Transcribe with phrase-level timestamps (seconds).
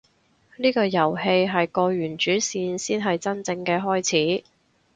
[0.57, 4.43] 呢個遊戲係過完主線先係真正嘅開始